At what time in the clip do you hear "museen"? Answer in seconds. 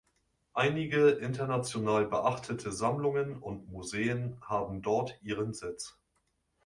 3.71-4.39